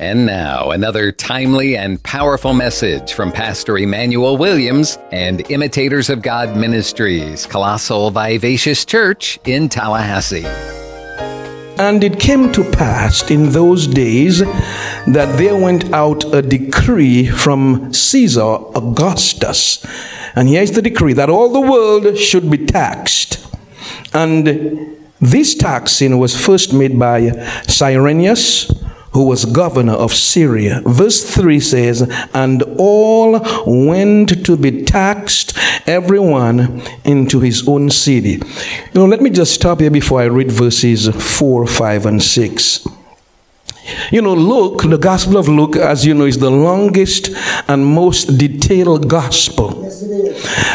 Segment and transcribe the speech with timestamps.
[0.00, 6.56] And now, another timely and powerful message from Pastor Emmanuel Williams and Imitators of God
[6.56, 10.46] Ministries, Colossal Vivacious Church in Tallahassee.
[11.78, 17.92] And it came to pass in those days that there went out a decree from
[17.92, 19.86] Caesar Augustus.
[20.34, 23.46] And here's the decree that all the world should be taxed.
[24.12, 27.30] And this taxing was first made by
[27.68, 28.83] Cyrenius
[29.14, 30.82] who was governor of Syria.
[30.84, 32.02] Verse 3 says,
[32.34, 35.56] And all went to be taxed,
[35.86, 38.42] everyone into his own city.
[38.92, 42.86] You know, let me just stop here before I read verses 4, 5, and 6.
[44.10, 47.30] You know, Luke, the Gospel of Luke, as you know, is the longest
[47.68, 49.90] and most detailed gospel.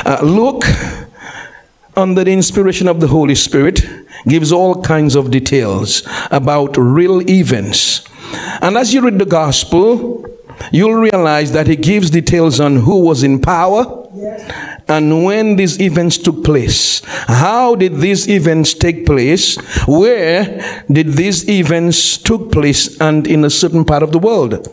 [0.05, 0.63] Uh, Luke,
[1.95, 3.81] under the inspiration of the Holy Spirit,
[4.27, 8.09] gives all kinds of details about real events
[8.61, 10.25] and as you read the gospel,
[10.71, 13.95] you'll realize that he gives details on who was in power
[14.87, 17.01] and when these events took place.
[17.27, 19.55] How did these events take place?
[19.87, 24.67] Where did these events took place and in a certain part of the world?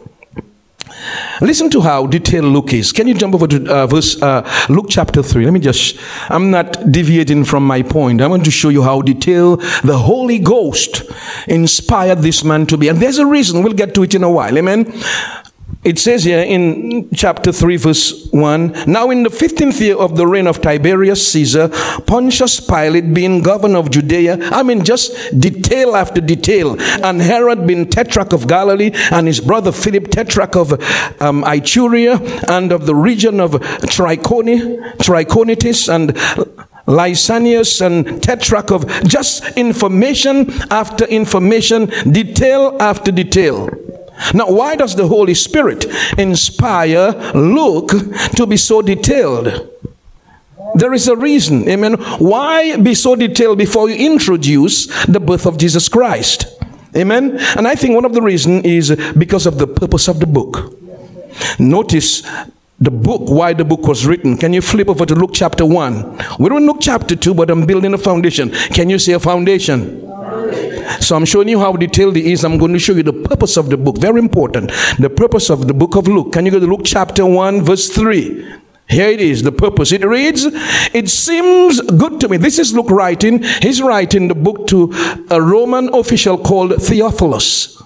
[1.40, 2.92] Listen to how detailed Luke is.
[2.92, 5.44] Can you jump over to uh, verse uh, Luke chapter 3?
[5.44, 8.20] Let me just, I'm not deviating from my point.
[8.20, 11.02] I want to show you how detailed the Holy Ghost
[11.46, 12.88] inspired this man to be.
[12.88, 13.62] And there's a reason.
[13.62, 14.56] We'll get to it in a while.
[14.56, 14.92] Amen.
[15.86, 20.26] It says here in chapter 3, verse 1 Now, in the 15th year of the
[20.26, 21.68] reign of Tiberius Caesar,
[22.08, 27.88] Pontius Pilate being governor of Judea, I mean, just detail after detail, and Herod being
[27.88, 30.72] tetrarch of Galilee, and his brother Philip, tetrarch of
[31.22, 36.10] um, Iturea, and of the region of Triconi, Trachonitis, and
[36.88, 43.70] Lysanias and tetrarch of just information after information, detail after detail.
[44.34, 45.86] Now, why does the Holy Spirit
[46.18, 47.90] inspire Luke
[48.36, 49.70] to be so detailed?
[50.74, 51.68] There is a reason.
[51.68, 51.94] Amen.
[52.18, 56.46] Why be so detailed before you introduce the birth of Jesus Christ?
[56.94, 57.38] Amen.
[57.56, 60.72] And I think one of the reasons is because of the purpose of the book.
[61.58, 62.22] Notice
[62.78, 64.36] the book, why the book was written.
[64.36, 66.24] Can you flip over to Luke chapter 1?
[66.38, 68.50] We're in Luke chapter 2, but I'm building a foundation.
[68.50, 70.02] Can you see a foundation?
[71.00, 72.44] So I'm showing you how detailed it is.
[72.44, 73.98] I'm going to show you the purpose of the book.
[73.98, 74.70] Very important.
[74.98, 76.32] The purpose of the book of Luke.
[76.32, 78.54] Can you go to Luke chapter 1, verse 3?
[78.88, 79.90] Here it is, the purpose.
[79.90, 80.46] It reads,
[80.94, 82.36] It seems good to me.
[82.36, 83.42] This is Luke writing.
[83.42, 84.92] He's writing the book to
[85.30, 87.82] a Roman official called Theophilus.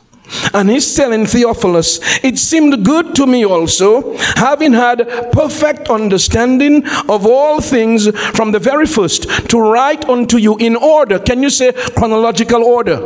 [0.54, 7.26] And he's telling Theophilus, It seemed good to me also, having had perfect understanding of
[7.26, 11.18] all things from the very first, to write unto you in order.
[11.18, 12.96] Can you say chronological order?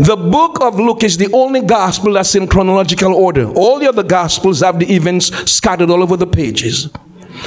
[0.00, 3.46] The book of Luke is the only gospel that's in chronological order.
[3.52, 6.88] All the other gospels have the events scattered all over the pages.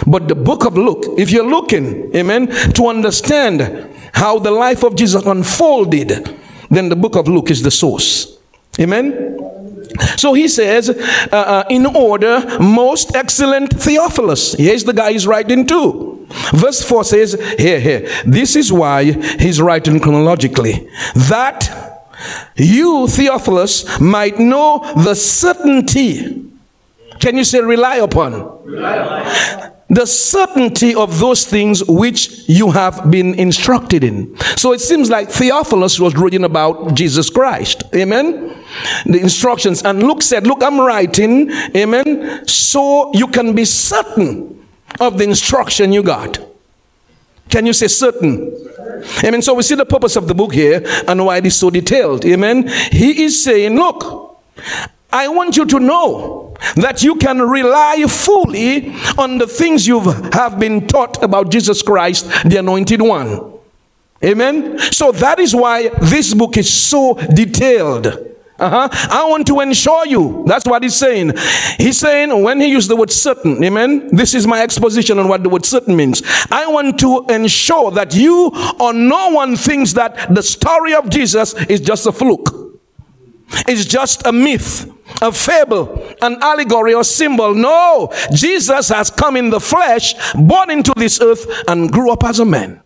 [0.06, 4.96] But the book of Luke, if you're looking, amen, to understand how the life of
[4.96, 6.38] Jesus unfolded,
[6.70, 8.38] then the book of Luke is the source.
[8.80, 9.36] Amen.
[10.18, 10.96] So he says, uh,
[11.32, 14.54] uh, in order, most excellent Theophilus.
[14.54, 16.28] Here's the guy he's writing to.
[16.54, 18.10] Verse 4 says, here, here.
[18.26, 20.90] This is why he's writing chronologically.
[21.30, 22.12] That
[22.56, 26.52] you, Theophilus, might know the certainty.
[27.20, 28.66] Can you say rely upon?
[28.66, 34.36] Rely upon the certainty of those things which you have been instructed in.
[34.58, 37.84] So it seems like Theophilus was reading about Jesus Christ.
[37.94, 38.56] Amen.
[39.06, 39.84] The instructions.
[39.84, 41.52] And Luke said, Look, I'm writing.
[41.76, 42.48] Amen.
[42.48, 44.66] So you can be certain
[45.00, 46.40] of the instruction you got.
[47.50, 48.54] Can you say certain?
[49.24, 49.42] Amen.
[49.44, 52.26] So we see the purpose of the book here and why it is so detailed.
[52.26, 52.68] Amen.
[52.92, 54.40] He is saying, Look,
[55.12, 56.45] I want you to know
[56.76, 62.28] that you can rely fully on the things you have been taught about Jesus Christ,
[62.46, 63.54] the Anointed One.
[64.24, 64.80] Amen.
[64.92, 68.08] So that is why this book is so detailed.
[68.58, 68.88] Uh-huh.
[69.12, 70.44] I want to ensure you.
[70.48, 71.34] That's what he's saying.
[71.78, 74.16] He's saying when he used the word certain, amen.
[74.16, 76.24] This is my exposition on what the word certain means.
[76.50, 81.54] I want to ensure that you or no one thinks that the story of Jesus
[81.66, 82.65] is just a fluke.
[83.68, 87.54] It's just a myth a fable, an allegory or symbol.
[87.54, 92.40] No, Jesus has come in the flesh, born into this earth, and grew up as
[92.40, 92.82] a man.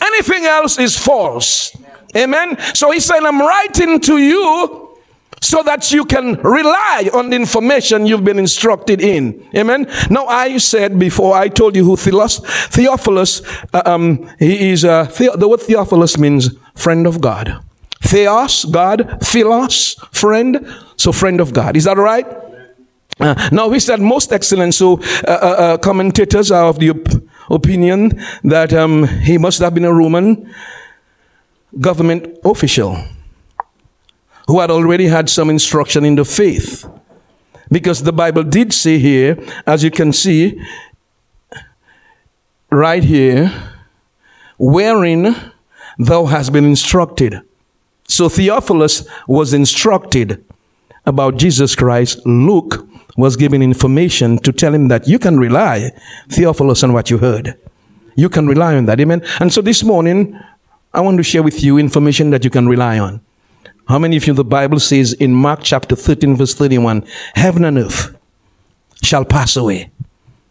[0.00, 1.76] Anything else is false.
[2.16, 2.56] Amen.
[2.74, 4.96] So he said, I'm writing to you
[5.42, 9.46] so that you can rely on the information you've been instructed in.
[9.54, 9.86] Amen.
[10.08, 13.42] Now, I said before, I told you who Theophilus, Theophilus,
[13.74, 17.65] uh, um, he is, uh, the, the word Theophilus means friend of God.
[18.06, 20.66] Theos, God, philos, friend.
[20.96, 21.76] So friend of God.
[21.76, 22.26] Is that right?
[23.18, 24.74] Uh, now we said most excellent.
[24.74, 29.74] So uh, uh, uh, commentators are of the op- opinion that um, he must have
[29.74, 30.52] been a Roman
[31.80, 32.96] government official
[34.46, 36.86] who had already had some instruction in the faith.
[37.70, 39.36] Because the Bible did say here,
[39.66, 40.62] as you can see,
[42.70, 43.52] right here,
[44.58, 45.34] wherein
[45.98, 47.40] thou hast been instructed.
[48.16, 50.42] So Theophilus was instructed
[51.04, 52.24] about Jesus Christ.
[52.24, 55.92] Luke was given information to tell him that you can rely,
[56.30, 57.58] Theophilus, on what you heard.
[58.14, 59.00] You can rely on that.
[59.00, 59.22] Amen.
[59.38, 60.40] And so this morning,
[60.94, 63.20] I want to share with you information that you can rely on.
[63.86, 67.04] How many of you the Bible says in Mark chapter 13 verse 31,
[67.34, 68.16] heaven and earth
[69.02, 69.90] shall pass away.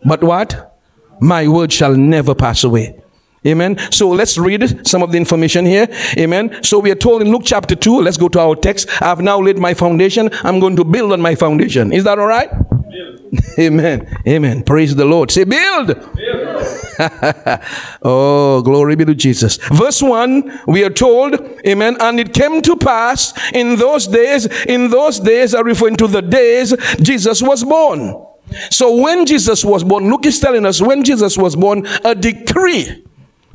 [0.06, 0.79] But what?
[1.19, 3.01] My word shall never pass away.
[3.45, 3.77] Amen.
[3.92, 5.88] So let's read some of the information here.
[6.18, 6.63] Amen.
[6.63, 8.89] So we are told in Luke chapter 2, let's go to our text.
[9.01, 10.30] I've now laid my foundation.
[10.44, 11.94] I'm going to build on my foundation.
[11.94, 12.50] Is that all right?
[12.50, 13.44] Build.
[13.59, 14.18] Amen.
[14.27, 14.63] Amen.
[14.63, 15.31] Praise the Lord.
[15.31, 15.88] Say build.
[15.88, 16.56] build.
[18.01, 19.57] oh, glory be to Jesus.
[19.57, 24.89] Verse 1, we are told, amen, and it came to pass in those days, in
[24.89, 28.25] those days are referring to the days Jesus was born.
[28.69, 33.03] So when Jesus was born, Luke is telling us when Jesus was born, a decree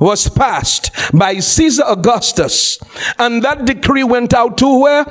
[0.01, 2.79] was passed by Caesar Augustus.
[3.19, 5.05] And that decree went out to where?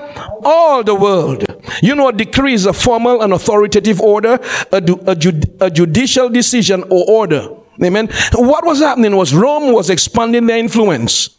[0.45, 1.47] All the world.
[1.81, 4.41] You know, a decree is a formal and authoritative order,
[4.73, 5.17] a, a,
[5.61, 7.49] a judicial decision or order.
[7.83, 8.09] Amen.
[8.35, 11.31] What was happening was Rome was expanding their influence.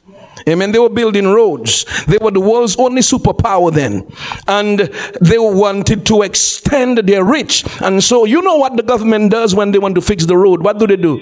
[0.47, 0.71] Amen.
[0.71, 1.85] They were building roads.
[2.05, 4.11] They were the world's only superpower then.
[4.47, 4.79] And
[5.19, 7.63] they wanted to extend their reach.
[7.81, 10.63] And so, you know what the government does when they want to fix the road?
[10.63, 11.19] What do they do?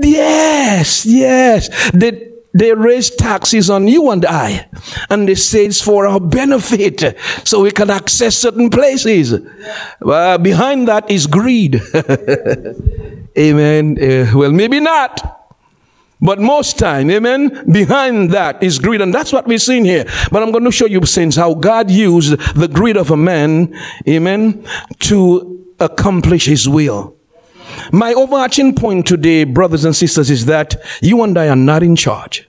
[0.00, 1.90] Yes, yes.
[1.92, 4.68] They, they raise taxes on you and I.
[5.10, 7.16] And they say it's for our benefit.
[7.44, 9.34] So we can access certain places.
[10.00, 11.80] Well, behind that is greed.
[13.38, 13.98] amen.
[14.02, 15.36] Uh, well, maybe not.
[16.20, 19.00] But most time, amen, behind that is greed.
[19.00, 20.04] And that's what we're seeing here.
[20.32, 23.72] But I'm going to show you, saints, how God used the greed of a man,
[24.08, 24.66] amen,
[25.00, 27.17] to accomplish his will.
[27.92, 31.96] My overarching point today, brothers and sisters, is that you and I are not in
[31.96, 32.48] charge.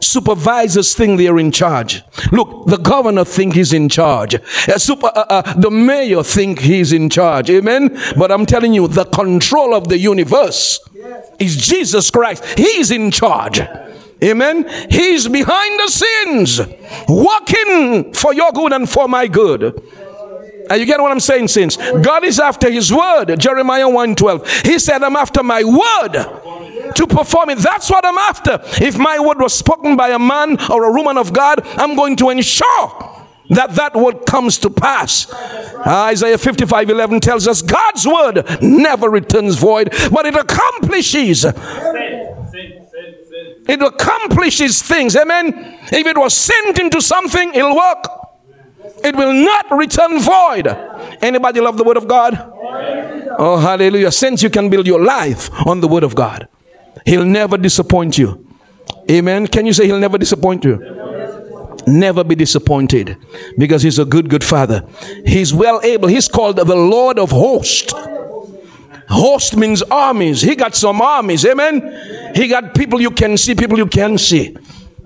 [0.00, 2.02] Supervisors think they're in charge.
[2.32, 4.34] Look, the governor think he's in charge.
[4.34, 7.48] Uh, super, uh, uh, the mayor think he's in charge.
[7.50, 7.96] Amen.
[8.16, 10.80] But I'm telling you, the control of the universe
[11.38, 12.44] is Jesus Christ.
[12.58, 13.60] He's in charge.
[14.22, 14.68] Amen.
[14.88, 16.60] He's behind the scenes,
[17.08, 19.82] working for your good and for my good.
[20.70, 21.76] Are you getting what I'm saying, saints?
[21.76, 23.36] God is after his word.
[23.38, 24.66] Jeremiah 1:12.
[24.66, 26.12] He said, I'm after my word
[26.94, 27.58] to perform it.
[27.58, 28.60] That's what I'm after.
[28.84, 32.16] If my word was spoken by a man or a woman of God, I'm going
[32.16, 33.12] to ensure
[33.50, 35.30] that that word comes to pass.
[35.32, 41.44] Uh, Isaiah 55 11 tells us God's word never returns void, but it accomplishes.
[43.68, 45.16] It accomplishes things.
[45.16, 45.78] Amen.
[45.92, 48.21] If it was sent into something, it'll work.
[49.04, 50.66] It will not return void.
[51.20, 52.34] Anybody love the word of God?
[53.38, 54.10] Oh, hallelujah.
[54.12, 56.48] Since you can build your life on the word of God,
[57.04, 58.46] He'll never disappoint you.
[59.10, 59.46] Amen.
[59.46, 60.78] Can you say He'll never disappoint you?
[61.86, 63.16] Never be disappointed
[63.58, 64.86] because He's a good, good Father.
[65.24, 66.08] He's well able.
[66.08, 67.92] He's called the Lord of hosts.
[69.08, 70.40] Host means armies.
[70.40, 71.44] He got some armies.
[71.44, 72.32] Amen.
[72.34, 74.56] He got people you can see, people you can see.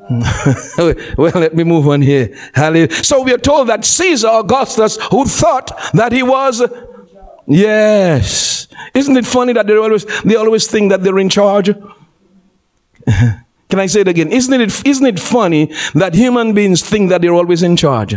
[1.18, 2.36] well, let me move on here.
[2.54, 2.92] Hallelujah.
[3.02, 6.62] So we are told that Caesar Augustus, who thought that he was,
[7.46, 8.68] yes.
[8.94, 11.70] Isn't it funny that they always, they always think that they're in charge?
[13.68, 14.30] Can I say it again?
[14.30, 18.16] Isn't it, isn't it funny that human beings think that they're always in charge?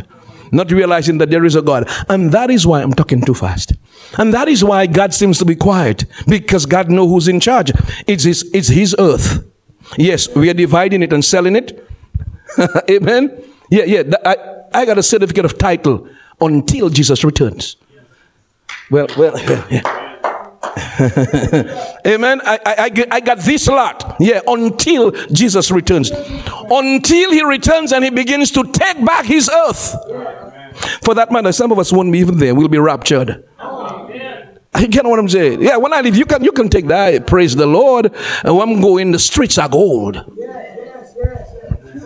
[0.51, 1.89] Not realizing that there is a God.
[2.07, 3.73] And that is why I'm talking too fast.
[4.17, 6.05] And that is why God seems to be quiet.
[6.27, 7.71] Because God knows who's in charge.
[8.07, 9.48] It's his, it's his earth.
[9.97, 11.87] Yes, we are dividing it and selling it.
[12.89, 13.43] Amen.
[13.69, 14.03] Yeah, yeah.
[14.25, 14.35] I,
[14.73, 16.07] I got a certificate of title
[16.41, 17.75] until Jesus returns.
[18.89, 19.37] Well, well,
[19.69, 19.99] yeah.
[22.05, 22.41] Amen.
[22.43, 24.15] I, I, I got this lot.
[24.19, 26.11] Yeah, until Jesus returns.
[26.11, 29.95] Until he returns and he begins to take back his earth.
[31.03, 32.55] For that matter, some of us won't be even there.
[32.55, 33.43] We'll be raptured.
[34.79, 35.61] You get what I'm saying?
[35.61, 37.27] Yeah, when I leave, you can you can take that.
[37.27, 38.13] Praise the Lord.
[38.43, 40.15] And when I'm going, the streets are gold.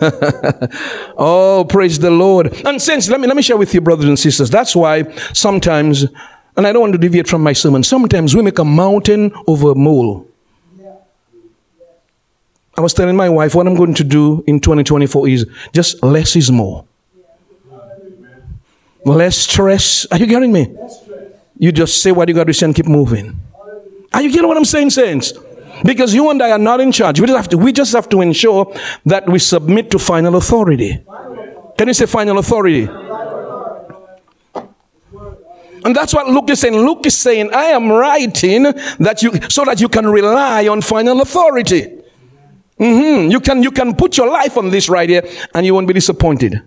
[1.16, 2.52] oh, praise the Lord.
[2.66, 4.50] And since let me let me share with you, brothers and sisters.
[4.50, 6.06] That's why sometimes,
[6.56, 7.82] and I don't want to deviate from my sermon.
[7.82, 10.26] Sometimes we make a mountain over a mole.
[12.76, 16.34] I was telling my wife what I'm going to do in 2024 is just less
[16.34, 16.84] is more.
[19.04, 20.06] Less stress.
[20.10, 20.74] Are you getting me?
[21.58, 23.40] You just say what you got to say and keep moving.
[24.12, 25.32] Are you getting what I'm saying, saints?
[25.84, 27.20] Because you and I are not in charge.
[27.20, 28.72] We just have to, we just have to ensure
[29.06, 31.04] that we submit to final authority.
[31.76, 32.88] Can you say final authority?
[35.84, 36.76] And that's what Luke is saying.
[36.76, 41.20] Luke is saying, I am writing that you, so that you can rely on final
[41.20, 42.00] authority.
[42.78, 43.30] Mm-hmm.
[43.30, 45.92] You can, you can put your life on this right here and you won't be
[45.92, 46.62] disappointed.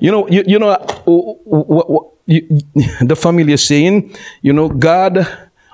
[0.00, 2.60] You know, you, you know, what, what, you,
[3.00, 5.26] the is saying, you know, God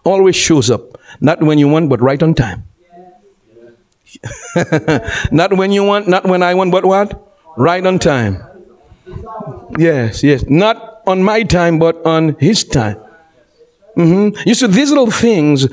[0.05, 2.65] always shows up, not when you want, but right on time.
[5.31, 7.29] not when you want, not when I want, but what?
[7.57, 8.43] Right on time.
[9.79, 10.45] Yes, yes.
[10.49, 12.97] Not on my time, but on his time.
[13.97, 14.49] Mm-hmm.
[14.49, 15.69] You see, these little things.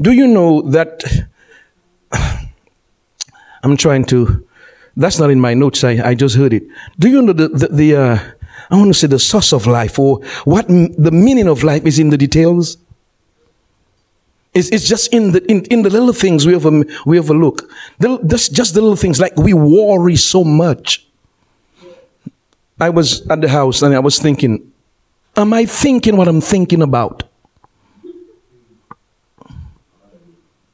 [0.00, 1.02] Do you know that?
[3.62, 4.46] I'm trying to.
[5.00, 5.82] That's not in my notes.
[5.82, 6.62] I, I just heard it.
[6.98, 8.18] Do you know the, the, the uh,
[8.70, 11.86] I want to say the source of life or what m- the meaning of life
[11.86, 12.76] is in the details?
[14.52, 17.70] It's, it's just in the, in, in the little things we, over, we overlook.
[17.98, 18.18] The,
[18.52, 21.06] just the little things like we worry so much.
[22.78, 24.70] I was at the house and I was thinking,
[25.34, 27.22] am I thinking what I'm thinking about?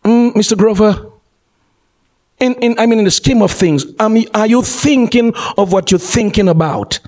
[0.05, 0.57] Mm, Mr.
[0.57, 1.13] Grover,
[2.39, 5.99] in, in, I mean, in the scheme of things, are you thinking of what you're
[5.99, 6.99] thinking about?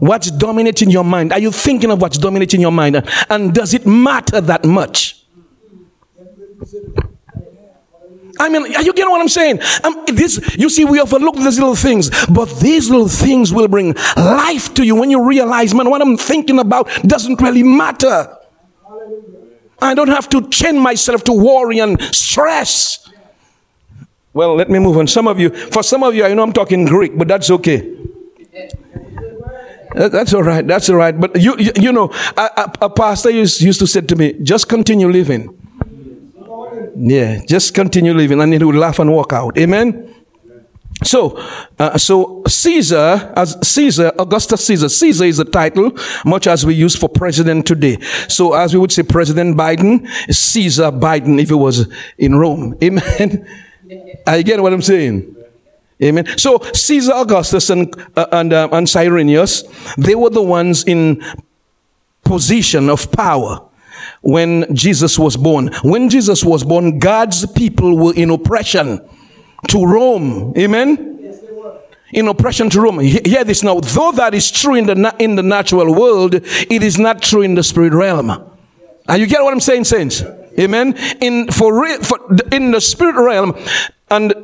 [0.00, 1.32] What's dominating your mind?
[1.32, 3.08] Are you thinking of what's dominating your mind?
[3.30, 5.24] And does it matter that much?
[8.40, 9.60] I mean, are you getting what I'm saying?
[9.84, 13.94] Um, this, you see, we overlook these little things, but these little things will bring
[14.16, 18.36] life to you when you realize, man, what I'm thinking about doesn't really matter.
[19.80, 23.03] I don't have to chain myself to worry and stress.
[24.34, 25.06] Well, let me move on.
[25.06, 27.96] Some of you, for some of you, I know I'm talking Greek, but that's okay.
[29.94, 30.66] That's all right.
[30.66, 31.18] That's all right.
[31.18, 35.08] But you, you, know, a, a, pastor used, used to say to me, just continue
[35.08, 35.56] living.
[36.96, 39.56] Yeah, just continue living and he would laugh and walk out.
[39.56, 40.12] Amen.
[41.04, 41.36] So,
[41.78, 45.92] uh, so Caesar, as Caesar, Augustus Caesar, Caesar is a title,
[46.24, 48.00] much as we use for president today.
[48.28, 52.76] So, as we would say, President Biden, Caesar Biden, if it was in Rome.
[52.82, 53.46] Amen.
[54.26, 55.36] I get what I'm saying.
[56.02, 56.26] Amen.
[56.36, 59.62] So, Caesar Augustus and uh, and uh, and Cyrenius,
[59.96, 61.22] they were the ones in
[62.24, 63.60] position of power
[64.22, 65.70] when Jesus was born.
[65.82, 69.00] When Jesus was born, God's people were in oppression
[69.68, 70.52] to Rome.
[70.56, 71.18] Amen?
[71.22, 71.78] Yes, they were.
[72.12, 72.98] in oppression to Rome.
[72.98, 73.80] Hear this now.
[73.80, 77.54] Though that is true in the, in the natural world, it is not true in
[77.54, 78.30] the spirit realm.
[79.06, 80.22] And you get what I'm saying, saints?
[80.58, 80.96] Amen?
[81.20, 82.18] In, for, real, for,
[82.52, 83.56] in the spirit realm,
[84.10, 84.34] and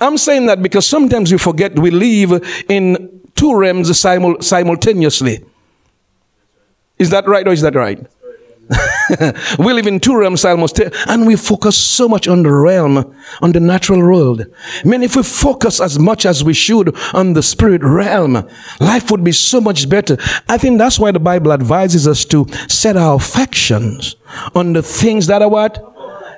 [0.00, 5.44] I'm saying that because sometimes we forget we live in two realms simul- simultaneously.
[6.98, 8.04] Is that right or is that right?
[9.58, 13.52] we live in two realms almost, and we focus so much on the realm, on
[13.52, 14.46] the natural world.
[14.84, 18.48] I mean, if we focus as much as we should on the spirit realm,
[18.80, 20.16] life would be so much better.
[20.48, 24.16] I think that's why the Bible advises us to set our affections
[24.54, 25.93] on the things that are what?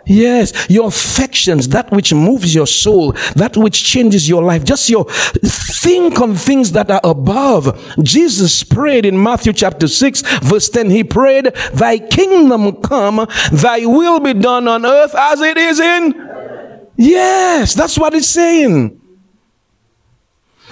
[0.09, 4.65] Yes, your affections, that which moves your soul, that which changes your life.
[4.65, 7.97] Just your think on things that are above.
[8.03, 10.91] Jesus prayed in Matthew chapter 6, verse 10.
[10.91, 16.89] He prayed, Thy kingdom come, thy will be done on earth as it is in.
[16.97, 19.01] Yes, that's what it's saying.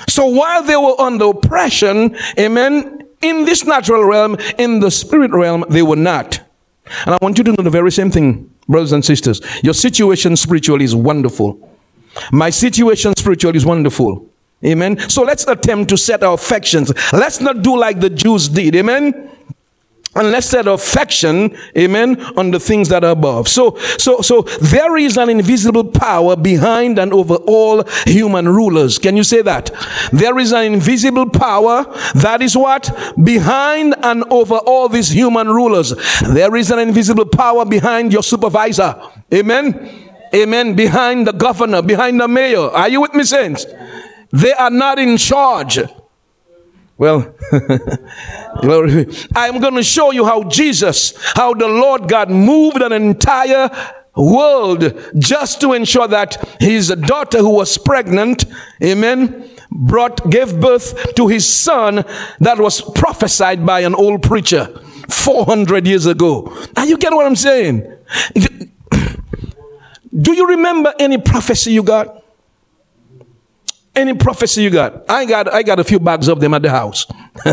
[0.08, 5.64] So while they were under oppression, amen, in this natural realm, in the spirit realm,
[5.68, 6.40] they were not.
[7.06, 9.40] And I want you to know the very same thing brothers and sisters.
[9.62, 11.70] Your situation spiritually is wonderful.
[12.32, 14.28] My situation spiritually is wonderful.
[14.64, 14.98] Amen.
[15.10, 16.92] So let's attempt to set our affections.
[17.12, 18.74] Let's not do like the Jews did.
[18.76, 19.30] Amen.
[20.16, 23.48] And let's set affection, amen, on the things that are above.
[23.48, 28.98] So, so, so there is an invisible power behind and over all human rulers.
[28.98, 29.70] Can you say that?
[30.12, 32.90] There is an invisible power that is what?
[33.22, 35.94] Behind and over all these human rulers.
[36.20, 38.94] There is an invisible power behind your supervisor.
[39.32, 40.10] Amen.
[40.34, 40.74] Amen.
[40.74, 42.70] Behind the governor, behind the mayor.
[42.70, 43.66] Are you with me, saints?
[44.32, 45.78] They are not in charge.
[46.96, 47.34] Well,
[48.60, 49.06] glory.
[49.34, 53.68] I'm going to show you how Jesus, how the Lord God moved an entire
[54.16, 58.44] world just to ensure that his daughter who was pregnant,
[58.82, 62.04] amen, brought, gave birth to his son
[62.38, 64.66] that was prophesied by an old preacher
[65.08, 66.56] 400 years ago.
[66.76, 67.90] Are you get what I'm saying?
[70.16, 72.23] Do you remember any prophecy you got?
[73.94, 75.08] Any prophecy you got?
[75.08, 77.06] I got I got a few bags of them at the house.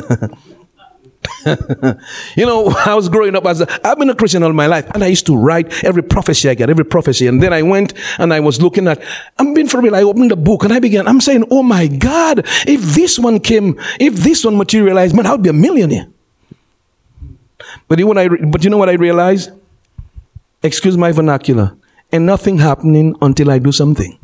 [2.36, 4.90] you know, I was growing up as a, I've been a Christian all my life,
[4.94, 7.28] and I used to write every prophecy I get, every prophecy.
[7.28, 9.02] And then I went and I was looking at,
[9.38, 9.96] I'm being for real.
[9.96, 13.40] I opened the book and I began, I'm saying, oh my God, if this one
[13.40, 16.08] came, if this one materialized, man, I would be a millionaire.
[17.88, 19.52] But you, know I, but you know what I realized?
[20.64, 21.76] Excuse my vernacular.
[22.12, 24.18] And nothing happening until I do something.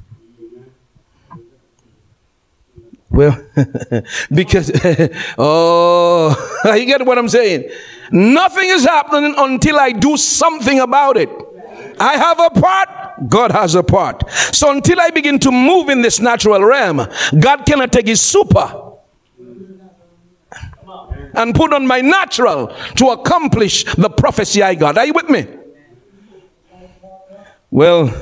[3.10, 3.42] Well,
[4.32, 4.72] because,
[5.38, 7.70] oh, you get what I'm saying?
[8.12, 11.30] Nothing is happening until I do something about it.
[12.00, 12.90] I have a part,
[13.28, 14.30] God has a part.
[14.32, 17.08] So until I begin to move in this natural realm,
[17.40, 18.84] God cannot take his super
[21.34, 24.98] and put on my natural to accomplish the prophecy I got.
[24.98, 25.48] Are you with me?
[27.70, 28.14] Well,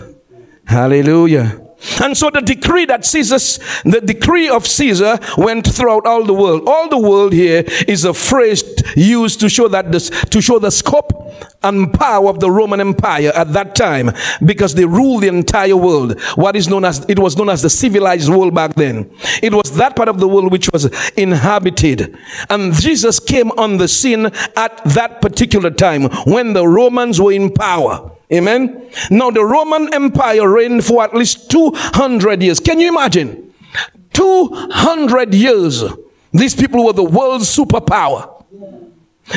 [0.66, 1.65] hallelujah.
[2.02, 3.38] And so the decree that Caesar,
[3.86, 6.64] the decree of Caesar went throughout all the world.
[6.68, 8.64] All the world here is a phrase
[8.96, 11.12] used to show that this, to show the scope
[11.64, 14.12] and power of the Roman Empire at that time
[14.46, 16.20] because they ruled the entire world.
[16.36, 19.12] What is known as, it was known as the civilized world back then.
[19.42, 22.18] It was that part of the world which was inhabited.
[22.50, 27.52] And Jesus came on the scene at that particular time when the Romans were in
[27.52, 28.15] power.
[28.32, 28.90] Amen.
[29.12, 32.60] Now the Roman Empire reigned for at least 200 years.
[32.60, 33.54] Can you imagine?
[34.14, 35.84] 200 years.
[36.34, 38.44] These people were the world's superpower.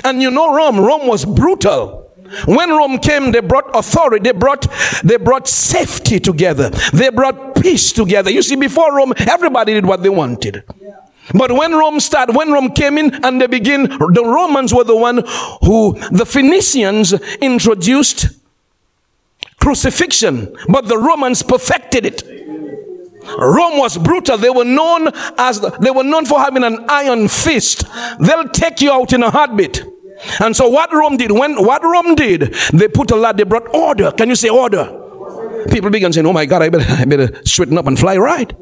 [0.04, 2.04] And you know Rome, Rome was brutal.
[2.44, 4.66] When Rome came, they brought authority, they brought
[5.02, 6.70] they brought safety together.
[6.92, 8.30] They brought peace together.
[8.30, 10.62] You see, before Rome, everybody did what they wanted.
[11.34, 14.96] But when Rome started, when Rome came in and they begin, the Romans were the
[14.96, 15.24] one
[15.62, 18.26] who the Phoenicians introduced
[19.60, 22.22] crucifixion, but the Romans perfected it.
[23.38, 24.38] Rome was brutal.
[24.38, 27.84] They were known as they were known for having an iron fist.
[28.20, 29.84] They'll take you out in a heartbeat.
[30.40, 33.72] And so what Rome did, when what Rome did, they put a lot, they brought
[33.74, 34.10] order.
[34.12, 34.84] Can you say order?
[35.70, 38.52] People began saying, Oh my God, I better, I better straighten up and fly right.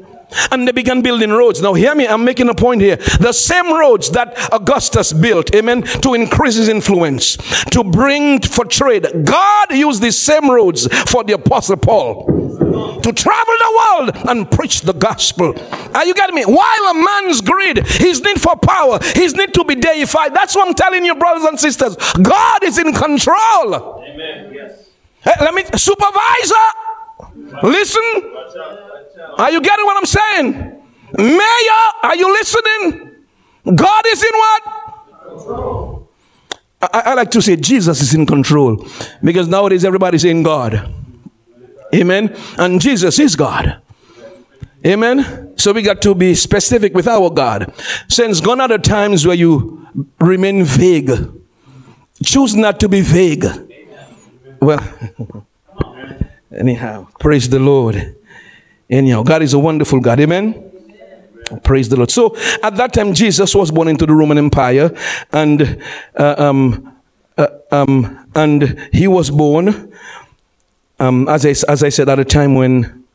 [0.51, 1.61] And they began building roads.
[1.61, 2.97] Now, hear me, I'm making a point here.
[2.97, 7.37] The same roads that Augustus built, amen, to increase his influence,
[7.71, 9.07] to bring for trade.
[9.23, 12.25] God used these same roads for the Apostle Paul
[13.01, 15.55] to travel the world and preach the gospel.
[15.95, 16.43] Are you getting me?
[16.43, 20.33] While a man's greed, his need for power, his need to be deified.
[20.33, 21.95] That's what I'm telling you, brothers and sisters.
[22.21, 24.03] God is in control.
[24.03, 24.53] Amen.
[24.53, 24.89] Yes.
[25.21, 26.55] Hey, let me, supervisor,
[27.63, 28.86] listen.
[29.37, 30.53] Are you getting what I'm saying?
[31.17, 33.15] Mayor, are you listening?
[33.75, 36.07] God is in what?
[36.81, 38.85] I, I, like to say Jesus is in control
[39.23, 40.93] because nowadays everybody's in God.
[41.93, 42.35] Amen.
[42.57, 43.81] And Jesus is God.
[44.85, 45.53] Amen.
[45.57, 47.73] So we got to be specific with our God.
[48.09, 49.87] Since gone are the times where you
[50.19, 51.11] remain vague.
[52.23, 53.45] Choose not to be vague.
[54.61, 54.83] Well,
[56.51, 58.15] anyhow, praise the Lord.
[58.89, 60.19] Anyhow, God is a wonderful God.
[60.19, 60.71] Amen.
[61.63, 62.11] Praise the Lord.
[62.11, 64.91] So at that time, Jesus was born into the Roman Empire,
[65.31, 65.81] and
[66.15, 66.97] uh, um,
[67.37, 69.93] uh, um, and he was born,
[70.99, 73.05] um, as I as I said, at a time when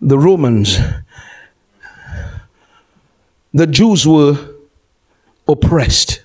[0.00, 0.78] the Romans,
[3.54, 4.36] the Jews were
[5.48, 6.23] oppressed.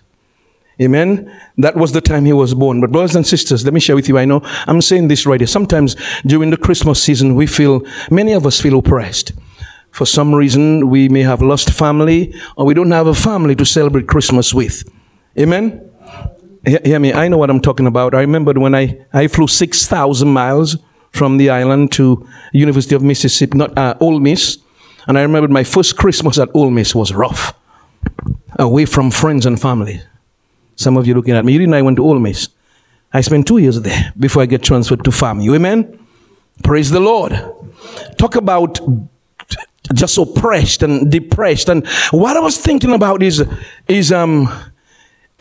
[0.82, 1.30] Amen.
[1.58, 2.80] That was the time he was born.
[2.80, 4.18] But brothers and sisters, let me share with you.
[4.18, 5.48] I know I'm saying this right here.
[5.48, 9.34] Sometimes during the Christmas season, we feel, many of us feel oppressed.
[9.92, 13.66] For some reason, we may have lost family or we don't have a family to
[13.66, 14.90] celebrate Christmas with.
[15.38, 15.90] Amen.
[16.66, 17.14] Hear me.
[17.14, 18.14] I know what I'm talking about.
[18.14, 20.78] I remember when I, I flew 6,000 miles
[21.12, 24.60] from the island to University of Mississippi, not uh, Ole Miss.
[25.08, 27.54] And I remember my first Christmas at Ole Miss was rough.
[28.58, 30.02] Away from friends and family.
[30.80, 31.52] Some of you looking at me.
[31.52, 32.48] You didn't know I went to Ole Miss.
[33.12, 35.54] I spent two years there before I get transferred to FAMU.
[35.56, 36.00] Amen?
[36.64, 37.34] Praise the Lord.
[38.18, 38.80] Talk about
[39.94, 41.68] just oppressed and depressed.
[41.68, 43.46] And what I was thinking about is,
[43.90, 44.48] is, um,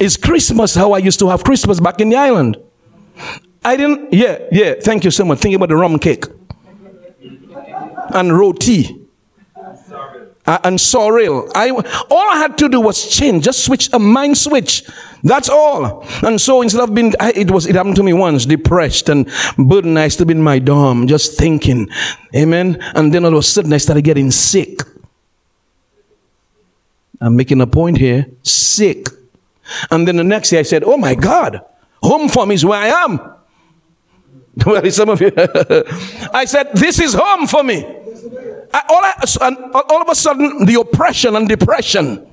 [0.00, 2.56] is Christmas how I used to have Christmas back in the island.
[3.64, 5.38] I didn't, yeah, yeah, thank you so much.
[5.38, 6.24] Thinking about the rum cake
[8.12, 9.06] and roti
[10.48, 11.50] uh, and sorrel.
[11.54, 14.82] I, all I had to do was change, just switch a mind switch.
[15.22, 16.06] That's all.
[16.22, 19.30] And so instead of being, I, it was, it happened to me once, depressed and
[19.58, 19.98] burdened.
[19.98, 21.88] I be in my dorm, just thinking,
[22.34, 22.78] amen.
[22.94, 24.80] And then all of a sudden I started getting sick.
[27.20, 29.08] I'm making a point here, sick.
[29.90, 31.60] And then the next day I said, oh my God,
[32.02, 33.34] home for me is where I am.
[34.66, 35.30] Well, some of you.
[36.34, 37.97] I said, This is home for me.
[38.72, 39.04] All,
[39.90, 42.26] all of a sudden, the oppression and depression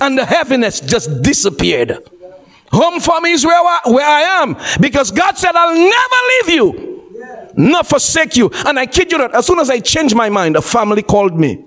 [0.00, 1.98] and the heaviness just disappeared.
[2.72, 6.54] Home for me is where I, where I am because God said, I'll never leave
[6.54, 8.50] you, not forsake you.
[8.66, 11.38] And I kid you not, as soon as I changed my mind, a family called
[11.38, 11.64] me.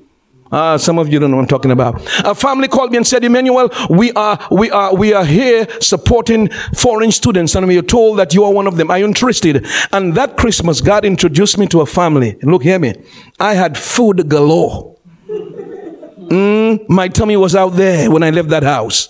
[0.54, 2.00] Uh, some of you don't know what I'm talking about.
[2.24, 6.50] A family called me and said, Emmanuel, we are, we are, we are here supporting
[6.76, 8.92] foreign students and we are told that you are one of them.
[8.92, 9.66] Are you interested?
[9.92, 12.38] And that Christmas, God introduced me to a family.
[12.44, 12.94] Look, hear me.
[13.40, 14.96] I had food galore.
[15.28, 19.10] Mm, my tummy was out there when I left that house.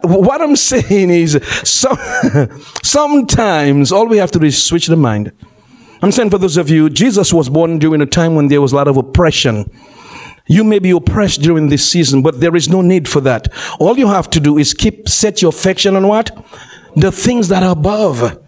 [0.00, 1.94] What I'm saying is, so,
[2.82, 5.30] sometimes all we have to do is switch the mind.
[6.00, 8.72] I'm saying for those of you, Jesus was born during a time when there was
[8.72, 9.70] a lot of oppression
[10.48, 13.48] you may be oppressed during this season, but there is no need for that.
[13.78, 16.30] All you have to do is keep, set your affection on what?
[16.96, 18.42] The things that are above.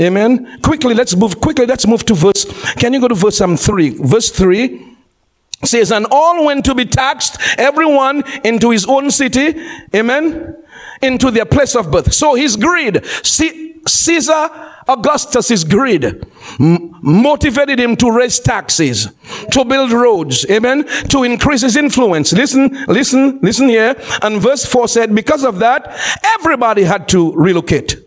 [0.00, 0.60] Amen.
[0.62, 2.44] Quickly, let's move, quickly, let's move to verse.
[2.74, 3.90] Can you go to verse um, 3?
[3.98, 4.96] Verse 3
[5.64, 9.54] says, And all went to be taxed, everyone into his own city.
[9.94, 10.56] Amen.
[11.02, 12.12] Into their place of birth.
[12.12, 13.04] So his greed.
[13.24, 14.50] See, Caesar
[14.88, 16.26] Augustus's greed
[16.58, 19.08] motivated him to raise taxes,
[19.52, 22.32] to build roads, amen, to increase his influence.
[22.32, 23.94] Listen, listen, listen here.
[24.22, 25.98] And verse 4 said, because of that,
[26.38, 28.04] everybody had to relocate.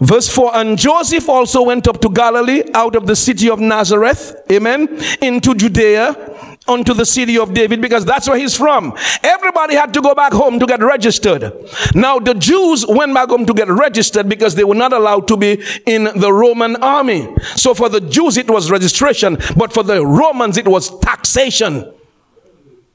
[0.00, 4.36] Verse 4 And Joseph also went up to Galilee out of the city of Nazareth,
[4.50, 4.88] amen,
[5.22, 6.35] into Judea
[6.68, 8.96] unto the city of David because that's where he's from.
[9.22, 11.52] Everybody had to go back home to get registered.
[11.94, 15.36] Now the Jews went back home to get registered because they were not allowed to
[15.36, 17.28] be in the Roman army.
[17.54, 21.92] So for the Jews it was registration, but for the Romans it was taxation.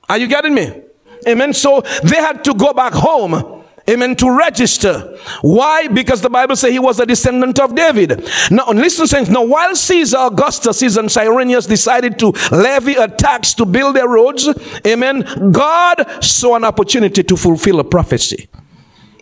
[0.10, 0.81] Are you getting me?
[1.27, 1.53] Amen.
[1.53, 4.15] So they had to go back home Amen.
[4.17, 5.17] To register.
[5.41, 5.87] Why?
[5.87, 8.29] Because the Bible says he was a descendant of David.
[8.49, 9.29] Now, listen, saints.
[9.29, 14.47] Now, while Caesar Augustus and Cyrenius decided to levy a tax to build their roads,
[14.85, 18.47] amen, God saw an opportunity to fulfill a prophecy.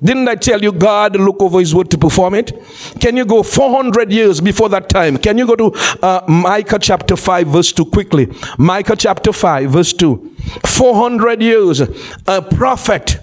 [0.01, 2.53] Didn't I tell you God look over his word to perform it?
[2.99, 5.17] Can you go 400 years before that time?
[5.17, 8.31] Can you go to uh, Micah chapter 5 verse 2 quickly?
[8.57, 10.35] Micah chapter 5 verse 2.
[10.65, 11.81] 400 years,
[12.27, 13.19] a prophet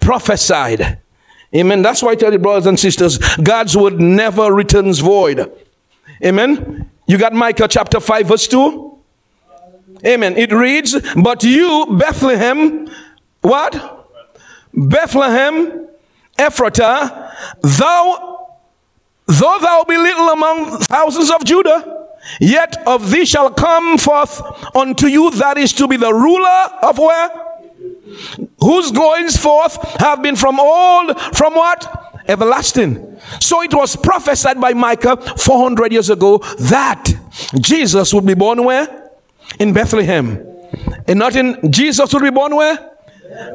[0.00, 0.98] prophesied.
[1.54, 1.82] Amen.
[1.82, 5.52] That's why I tell you, brothers and sisters, God's word never returns void.
[6.24, 6.90] Amen.
[7.06, 8.98] You got Micah chapter 5, verse 2?
[10.06, 10.36] Amen.
[10.36, 12.88] It reads, But you, Bethlehem,
[13.42, 14.08] what?
[14.72, 15.88] Bethlehem,
[16.38, 18.48] Ephratah, thou,
[19.26, 22.08] though thou be little among thousands of Judah,
[22.40, 24.40] yet of thee shall come forth
[24.74, 27.51] unto you that is to be the ruler of where?
[28.60, 32.22] Whose goings forth have been from old, from what?
[32.28, 33.18] Everlasting.
[33.40, 37.12] So it was prophesied by Micah 400 years ago that
[37.60, 39.10] Jesus would be born where?
[39.58, 40.46] In Bethlehem.
[41.08, 42.90] And not in, Jesus would be born where?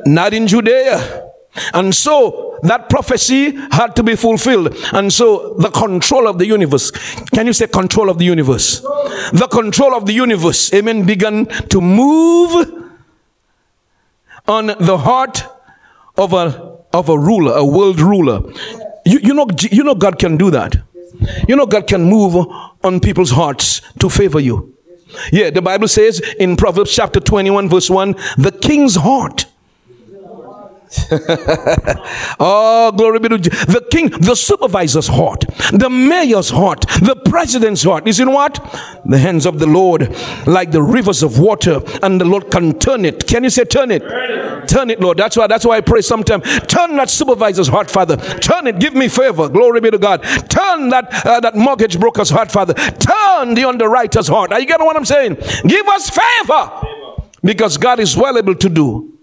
[0.05, 1.31] Not in Judea.
[1.73, 4.75] And so that prophecy had to be fulfilled.
[4.93, 6.91] And so the control of the universe,
[7.33, 8.81] can you say control of the universe?
[8.81, 12.86] The control of the universe, amen, began to move
[14.47, 15.43] on the heart
[16.17, 18.41] of a, of a ruler, a world ruler.
[19.05, 20.75] You, you, know, you know God can do that.
[21.47, 22.35] You know God can move
[22.83, 24.75] on people's hearts to favor you.
[25.31, 29.45] Yeah, the Bible says in Proverbs chapter 21 verse 1, the king's heart
[32.39, 35.41] oh, glory be to the king, the supervisor's heart,
[35.73, 38.55] the mayor's heart, the president's heart is in what?
[39.05, 40.15] The hands of the Lord,
[40.47, 43.27] like the rivers of water, and the Lord can turn it.
[43.27, 43.99] Can you say turn it?
[43.99, 45.17] Turn it, turn it Lord.
[45.17, 46.43] That's why that's why I pray sometimes.
[46.67, 48.15] Turn that supervisor's heart, Father.
[48.15, 48.79] Turn it.
[48.79, 49.49] Give me favor.
[49.49, 50.23] Glory be to God.
[50.49, 52.73] Turn that uh, that mortgage broker's heart, Father.
[52.73, 54.53] Turn the underwriter's heart.
[54.53, 55.35] Are you getting what I'm saying?
[55.67, 56.87] Give us favor.
[57.43, 59.17] Because God is well able to do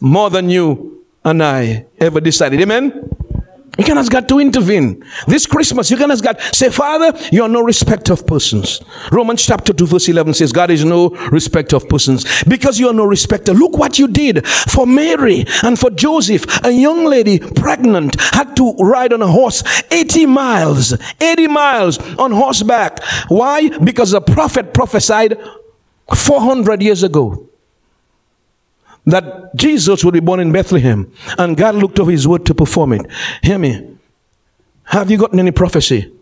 [0.00, 0.93] more than you
[1.24, 2.60] and I ever decided.
[2.60, 3.10] Amen?
[3.76, 5.04] You can ask God to intervene.
[5.26, 8.80] This Christmas, you can ask God, say, Father, you are no respect of persons.
[9.10, 12.44] Romans chapter 2 verse 11 says, God is no respect of persons.
[12.44, 13.52] Because you are no respecter.
[13.52, 16.46] Look what you did for Mary and for Joseph.
[16.64, 22.30] A young lady, pregnant, had to ride on a horse 80 miles, 80 miles on
[22.30, 23.02] horseback.
[23.26, 23.76] Why?
[23.78, 25.36] Because a prophet prophesied
[26.14, 27.48] 400 years ago
[29.06, 32.92] that Jesus would be born in Bethlehem, and God looked over his word to perform
[32.94, 33.06] it.
[33.42, 33.96] Hear me.
[34.84, 36.12] Have you gotten any prophecy?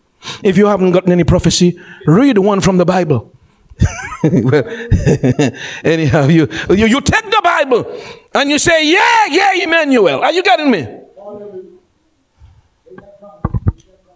[0.42, 3.33] If you haven't gotten any prophecy, read one from the Bible.
[4.25, 4.64] well,
[5.85, 8.01] anyhow, you, you, you take the Bible
[8.35, 10.21] and you say, Yeah, yeah, Emmanuel.
[10.21, 10.87] Are you getting me?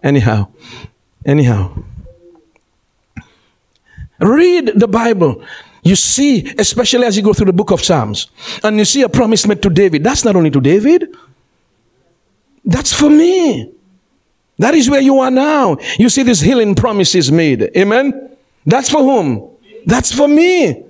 [0.03, 0.47] Anyhow,
[1.27, 1.73] Anyhow,
[4.21, 5.43] read the Bible.
[5.87, 8.27] You see, especially as you go through the book of Psalms,
[8.61, 10.03] and you see a promise made to David.
[10.03, 11.15] That's not only to David,
[12.65, 13.71] that's for me.
[14.57, 15.77] That is where you are now.
[15.97, 17.71] You see these healing promises made.
[17.77, 18.35] Amen.
[18.65, 19.49] That's for whom?
[19.85, 20.83] That's for me.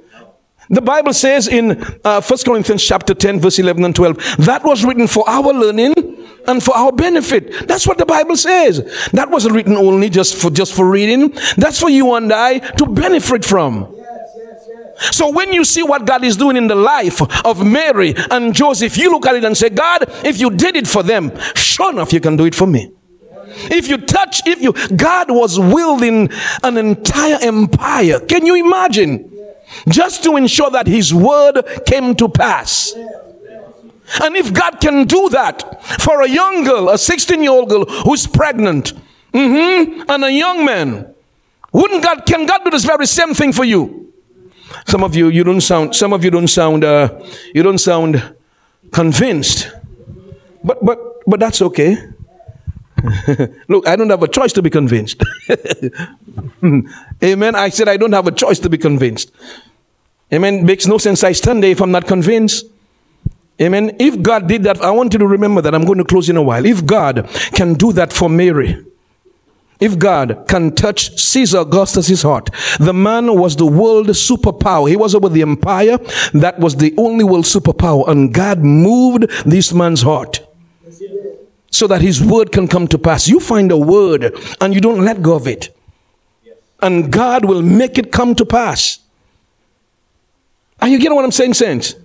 [0.71, 4.83] The Bible says in uh, 1 Corinthians chapter 10 verse 11 and 12, that was
[4.83, 5.93] written for our learning
[6.47, 7.67] and for our benefit.
[7.67, 8.81] That's what the Bible says.
[9.13, 11.35] That wasn't written only just for, just for reading.
[11.55, 13.93] That's for you and I to benefit from.
[14.99, 18.97] So when you see what God is doing in the life of Mary and Joseph,
[18.97, 22.13] you look at it and say, God, if you did it for them, sure enough,
[22.13, 22.91] you can do it for me.
[23.69, 26.29] If you touch, if you, God was wielding
[26.63, 28.19] an entire empire.
[28.19, 29.33] Can you imagine?
[29.89, 32.93] Just to ensure that his word came to pass.
[34.21, 37.85] And if God can do that for a young girl, a 16 year old girl
[37.85, 38.93] who's pregnant,
[39.33, 41.13] mm-hmm, and a young man,
[41.73, 44.06] wouldn't God, can God do this very same thing for you?
[44.87, 47.09] Some of you, you don't sound, some of you don't sound, uh,
[47.53, 48.35] you don't sound
[48.91, 49.69] convinced.
[50.63, 51.97] But, but, but that's okay.
[53.67, 55.21] Look, I don't have a choice to be convinced.
[57.23, 57.55] Amen.
[57.55, 59.31] I said I don't have a choice to be convinced.
[60.33, 60.65] Amen.
[60.65, 62.65] Makes no sense I stand there if I'm not convinced.
[63.61, 63.95] Amen.
[63.99, 66.37] If God did that, I want you to remember that I'm going to close in
[66.37, 66.65] a while.
[66.65, 68.85] If God can do that for Mary,
[69.79, 74.89] if God can touch Caesar Augustus' heart, the man was the world superpower.
[74.89, 75.97] He was over the empire
[76.33, 80.43] that was the only world superpower, and God moved this man's heart
[81.69, 83.27] so that his word can come to pass.
[83.27, 85.75] You find a word and you don't let go of it,
[86.81, 88.99] and God will make it come to pass.
[90.79, 91.95] Are you getting what I'm saying, saints?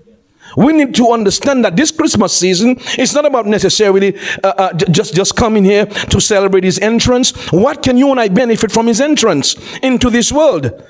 [0.57, 5.15] We need to understand that this Christmas season is not about necessarily uh, uh, just,
[5.15, 7.31] just coming here to celebrate his entrance.
[7.53, 10.83] What can you and I benefit from his entrance into this world?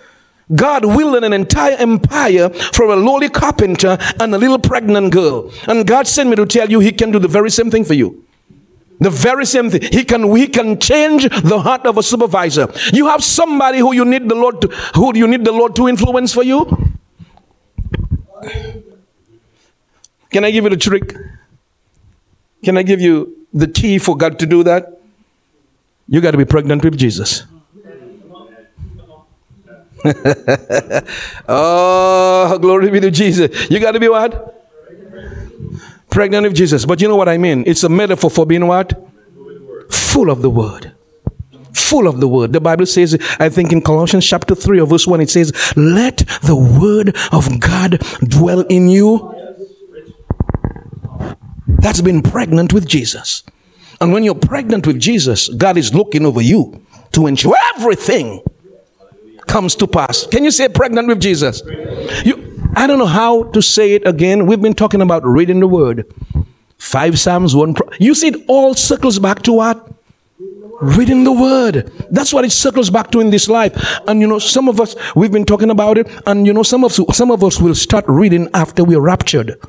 [0.55, 5.51] God wielded an entire empire for a lowly carpenter and a little pregnant girl.
[5.66, 7.94] And God sent me to tell you he can do the very same thing for
[7.94, 8.25] you.
[9.01, 9.83] The very same thing.
[9.83, 12.70] He can, he can change the heart of a supervisor.
[12.92, 15.88] You have somebody who you need the Lord to, who you need the Lord to
[15.88, 16.98] influence for you.
[20.33, 21.14] Can I give you the trick?
[22.64, 25.01] Can I give you the key for God to do that?
[26.09, 27.45] You got to be pregnant with Jesus.
[31.49, 33.71] oh, glory be to Jesus.
[33.71, 34.59] You got to be what?
[36.11, 36.85] Pregnant with Jesus.
[36.85, 37.64] But you know what I mean?
[37.66, 38.92] It's a metaphor for being what?
[39.90, 40.92] Full of the word.
[41.73, 42.53] Full of the word.
[42.53, 46.18] The Bible says, I think in Colossians chapter 3 or verse 1, it says, Let
[46.42, 49.32] the word of God dwell in you.
[51.81, 53.43] That's been pregnant with Jesus.
[54.01, 58.43] And when you're pregnant with Jesus, God is looking over you to ensure everything
[59.47, 60.27] comes to pass.
[60.27, 61.63] Can you say pregnant with Jesus?
[62.25, 64.47] You, I don't know how to say it again.
[64.47, 66.07] We've been talking about reading the word.
[66.79, 67.75] Five Psalms, one.
[67.75, 69.93] Pro- you see, it all circles back to what?
[70.81, 71.93] Reading the word.
[72.11, 73.73] That's what it circles back to in this life.
[74.09, 76.83] And you know, some of us, we've been talking about it, and you know, some
[76.83, 79.61] of, some of us will start reading after we're raptured.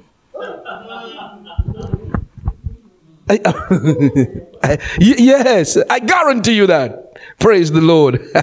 [3.46, 7.14] I, I, yes, I guarantee you that.
[7.40, 8.22] Praise the Lord.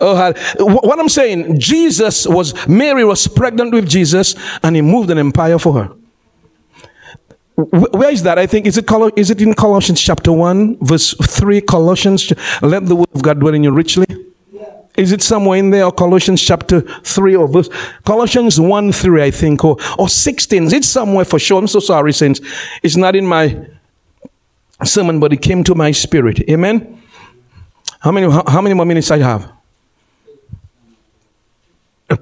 [0.00, 5.18] oh, what I'm saying, Jesus was, Mary was pregnant with Jesus and he moved an
[5.18, 5.94] empire for her.
[7.56, 8.38] Where is that?
[8.38, 8.84] I think, is it,
[9.16, 11.62] is it in Colossians chapter 1, verse 3?
[11.62, 14.06] Colossians, let the word of God dwell in you richly.
[14.96, 17.68] Is it somewhere in there, or Colossians chapter 3 or verse?
[18.04, 20.72] Colossians 1 3, I think, or, or 16.
[20.72, 21.58] It's somewhere for sure.
[21.58, 22.40] I'm so sorry, saints.
[22.82, 23.68] It's not in my
[24.84, 26.40] sermon, but it came to my spirit.
[26.50, 27.02] Amen.
[28.00, 29.50] How many, how, how many more minutes I have?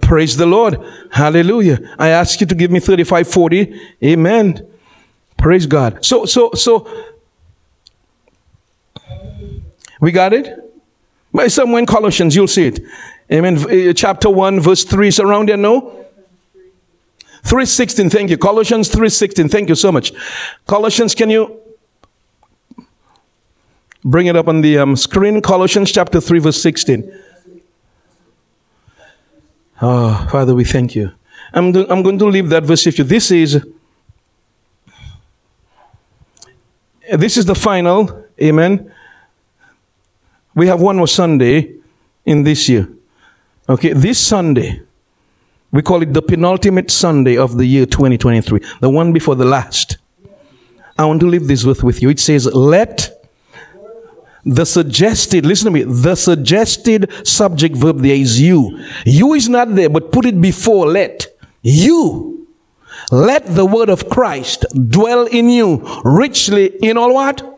[0.01, 0.79] Praise the Lord.
[1.11, 1.79] Hallelujah.
[1.99, 3.81] I ask you to give me 35, 40.
[4.03, 4.67] Amen.
[5.37, 6.05] Praise God.
[6.05, 6.89] So, so, so,
[10.01, 10.59] we got it?
[11.33, 12.81] By somewhere in Colossians, you'll see it.
[13.31, 13.59] Amen.
[13.59, 16.07] Uh, chapter 1, verse 3 is around there, no?
[17.43, 18.39] 3.16, thank you.
[18.39, 20.13] Colossians 3.16, thank you so much.
[20.67, 21.61] Colossians, can you
[24.05, 25.41] Bring it up on the um, screen.
[25.41, 27.21] Colossians chapter 3, verse 16.
[29.81, 31.13] Oh, Father, we thank you.
[31.53, 33.05] I'm, do, I'm going to leave that verse with you.
[33.05, 33.65] This is
[37.13, 38.25] this is the final.
[38.41, 38.93] Amen.
[40.55, 41.75] We have one more Sunday
[42.25, 42.89] in this year.
[43.69, 44.83] Okay, this Sunday,
[45.71, 49.99] we call it the penultimate Sunday of the year 2023, the one before the last.
[50.99, 52.11] I want to leave this with, with you.
[52.11, 53.14] It says, Let
[54.47, 58.79] The suggested, listen to me, the suggested subject verb there is you.
[59.07, 61.27] You is not there, but put it before let.
[61.63, 62.47] You.
[63.11, 67.51] Let the word of Christ dwell in you richly in all what?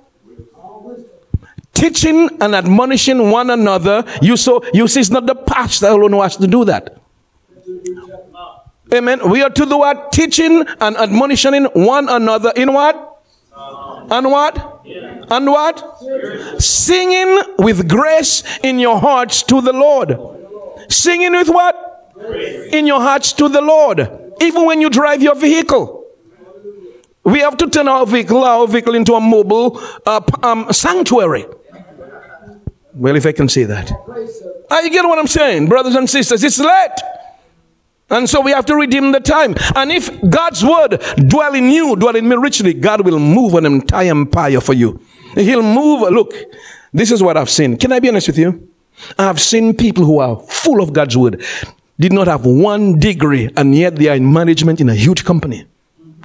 [1.75, 4.05] Teaching and admonishing one another.
[4.23, 7.01] You so you see, it's not the pastor alone who has to do that.
[8.95, 9.29] Amen.
[9.29, 10.13] We are to do what?
[10.13, 13.23] Teaching and admonishing one another in what?
[14.11, 14.76] And what?
[15.31, 15.99] And what?
[16.61, 20.17] Singing with grace in your hearts to the Lord.
[20.89, 22.15] Singing with what?
[22.73, 24.01] In your hearts to the Lord.
[24.41, 26.05] Even when you drive your vehicle.
[27.25, 31.47] We have to turn our vehicle, our vehicle into a mobile uh, um, sanctuary.
[32.95, 33.91] Well, if I can say that.
[34.71, 36.45] Are you get what I'm saying, brothers and sisters?
[36.45, 36.91] It's late.
[38.09, 39.55] And so we have to redeem the time.
[39.75, 43.67] And if God's word dwell in you, dwell in me richly, God will move an
[43.67, 45.01] entire empire for you.
[45.35, 46.09] He'll move.
[46.13, 46.33] Look,
[46.93, 47.77] this is what I've seen.
[47.77, 48.69] Can I be honest with you?
[49.19, 51.45] I've seen people who are full of God's word,
[51.99, 55.67] did not have one degree, and yet they are in management in a huge company.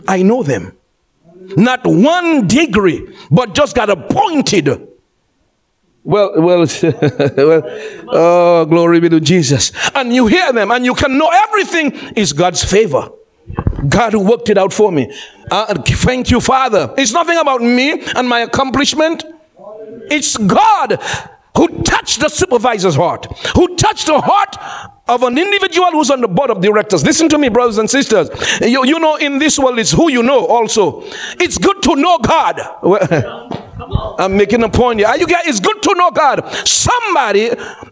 [0.07, 0.77] I know them.
[1.57, 4.87] Not one degree, but just got appointed
[6.03, 6.65] well, well,
[7.37, 7.63] well,
[8.09, 9.71] oh, glory be to Jesus.
[9.95, 13.09] And you hear them and you can know everything is God's favor.
[13.87, 15.11] God who worked it out for me.
[15.49, 16.93] Uh, thank you, Father.
[16.97, 19.23] It's nothing about me and my accomplishment.
[20.09, 20.99] It's God
[21.55, 24.55] who touched the supervisor's heart, who touched the heart
[25.07, 27.03] of an individual who's on the board of directors.
[27.03, 28.29] Listen to me, brothers and sisters.
[28.61, 31.03] You, you know, in this world, it's who you know also.
[31.39, 32.59] It's good to know God.
[34.19, 35.07] I'm making a point here.
[35.07, 35.47] Are you guys?
[35.47, 36.45] It's good to know God.
[36.67, 37.49] Somebody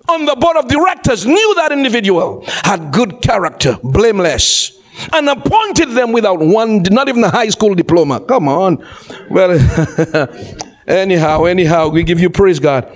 [0.08, 4.80] on the board of directors knew that individual had good character, blameless,
[5.14, 8.20] and appointed them without one, not even a high school diploma.
[8.20, 8.86] Come on.
[9.30, 9.52] Well,
[10.88, 12.92] anyhow, anyhow, we give you praise, God.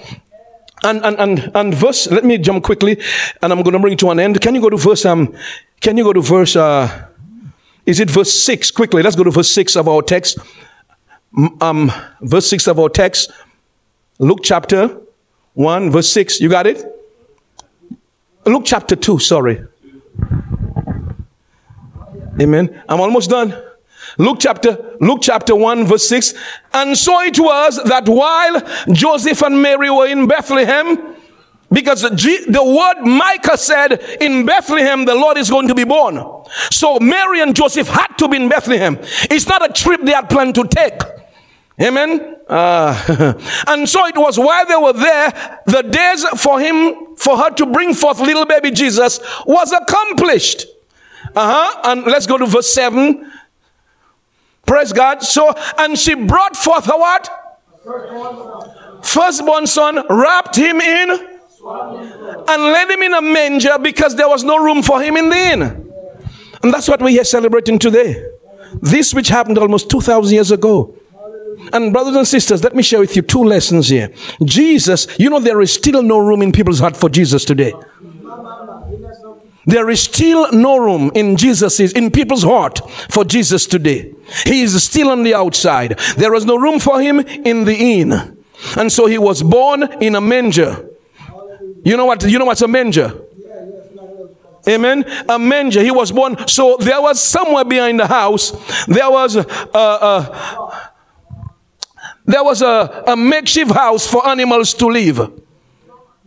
[0.84, 3.00] And, and, and, and verse, let me jump quickly
[3.42, 4.42] and I'm going to bring it to an end.
[4.42, 5.34] Can you go to verse, um,
[5.80, 7.08] can you go to verse, uh,
[7.86, 8.70] is it verse six?
[8.70, 10.40] Quickly, let's go to verse six of our text.
[11.62, 11.92] Um,
[12.22, 13.32] verse six of our text.
[14.20, 14.98] Luke chapter
[15.54, 16.40] one, verse six.
[16.40, 16.86] You got it?
[18.46, 19.66] Luke chapter two, sorry.
[22.42, 22.84] Amen.
[22.90, 23.56] I'm almost done.
[24.18, 26.34] Luke chapter, Luke chapter 1 verse 6.
[26.74, 28.62] And so it was that while
[28.94, 31.16] Joseph and Mary were in Bethlehem,
[31.72, 36.24] because the word Micah said in Bethlehem, the Lord is going to be born.
[36.70, 39.00] So Mary and Joseph had to be in Bethlehem.
[39.32, 41.02] It's not a trip they had planned to take.
[41.82, 42.38] Amen.
[42.48, 43.34] Uh,
[43.68, 47.66] and so it was while they were there, the days for him, for her to
[47.66, 50.68] bring forth little baby Jesus was accomplished.
[51.36, 51.82] Uh huh.
[51.86, 53.32] And let's go to verse 7.
[54.66, 55.24] Praise God.
[55.24, 57.30] So, and she brought forth her what?
[59.04, 64.64] Firstborn son, wrapped him in, and laid him in a manger because there was no
[64.64, 65.62] room for him in the inn.
[66.62, 68.24] And that's what we are celebrating today.
[68.82, 70.96] This which happened almost 2,000 years ago.
[71.72, 74.12] And brothers and sisters, let me share with you two lessons here.
[74.44, 77.74] Jesus, you know, there is still no room in people's heart for Jesus today.
[79.66, 84.14] There is still no room in Jesus' in people's heart for Jesus today.
[84.46, 85.98] He is still on the outside.
[86.18, 88.38] There is no room for him in the inn.
[88.78, 90.90] And so he was born in a manger.
[91.86, 92.24] You know what?
[92.24, 93.14] You know what's a manger?
[94.68, 95.04] Amen.
[95.28, 95.82] A manger.
[95.82, 96.48] He was born.
[96.48, 98.52] So there was somewhere behind the house.
[98.86, 100.63] There was a, a
[102.26, 105.20] there was a, a makeshift house for animals to live.
[105.20, 105.30] Uh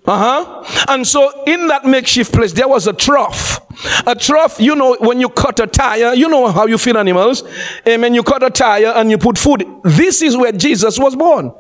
[0.07, 0.65] huh.
[0.89, 3.61] And so in that makeshift place, there was a trough.
[4.07, 7.43] A trough, you know, when you cut a tire, you know how you feed animals.
[7.87, 8.15] Amen.
[8.15, 9.67] You cut a tire and you put food.
[9.83, 11.53] This is where Jesus was born.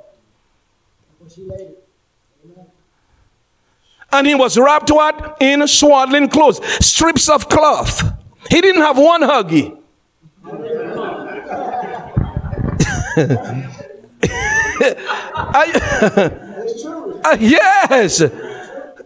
[4.13, 5.37] And he was wrapped what?
[5.41, 8.03] In swaddling clothes, strips of cloth.
[8.49, 9.77] He didn't have one huggy.
[15.35, 16.31] I,
[17.25, 18.21] uh, yes.
[18.21, 18.29] Uh,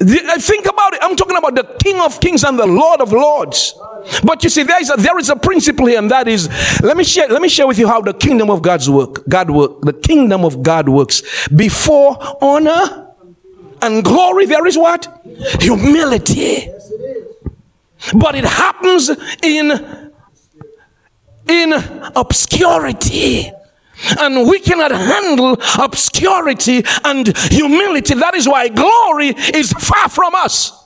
[0.01, 1.01] think about it.
[1.03, 3.75] I'm talking about the King of Kings and the Lord of Lords.
[4.25, 6.49] But you see, there is a, there is a principle here, and that is,
[6.83, 9.51] let me share, let me share with you how the kingdom of God's work, God
[9.51, 11.49] work, the kingdom of God works.
[11.49, 13.09] Before honor
[13.83, 15.23] and glory, there is what?
[15.61, 16.71] Humility.
[18.15, 19.11] But it happens
[19.43, 20.13] in,
[21.47, 21.73] in
[22.17, 23.53] obscurity.
[24.19, 28.15] And we cannot handle obscurity and humility.
[28.15, 30.80] That is why glory is far from us.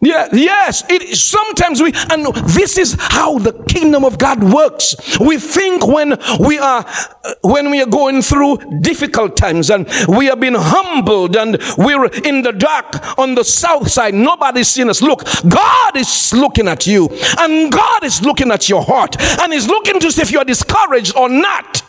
[0.00, 4.94] Yeah, yes, it sometimes we and this is how the kingdom of God works.
[5.18, 10.30] We think when we are uh, when we are going through difficult times and we
[10.30, 15.02] are being humbled and we're in the dark on the south side, nobody's seen us.
[15.02, 17.08] Look, God is looking at you
[17.40, 20.44] and God is looking at your heart and He's looking to see if you are
[20.44, 21.82] discouraged or not.